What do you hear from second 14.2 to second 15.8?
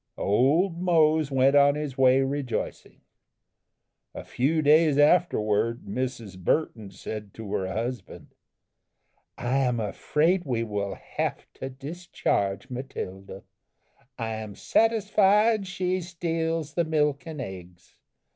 am satisfied